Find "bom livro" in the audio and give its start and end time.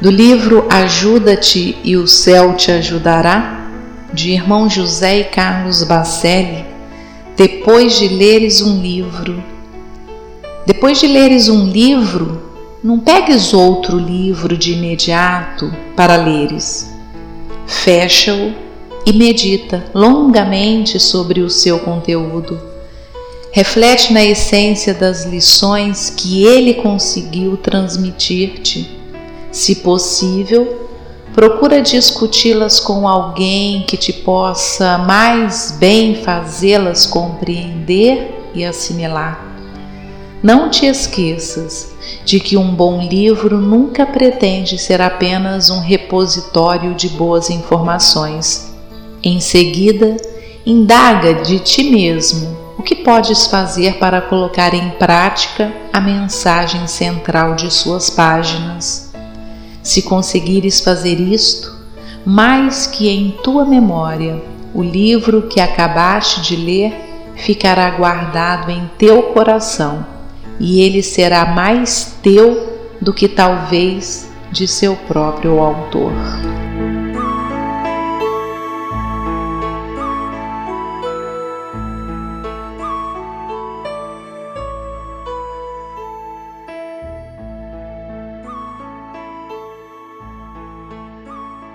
42.74-43.58